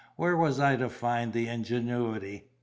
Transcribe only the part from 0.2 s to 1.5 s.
was I to find the